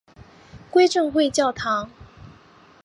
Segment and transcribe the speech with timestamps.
[0.71, 1.87] 归正会教堂。